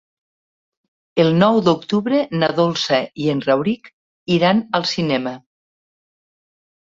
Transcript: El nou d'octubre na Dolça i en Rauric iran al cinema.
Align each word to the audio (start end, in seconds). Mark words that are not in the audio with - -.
El 1.23 1.27
nou 1.41 1.57
d'octubre 1.65 2.21
na 2.43 2.49
Dolça 2.59 2.97
i 3.25 3.29
en 3.33 3.43
Rauric 3.49 3.91
iran 4.37 4.63
al 4.79 4.87
cinema. 4.95 5.35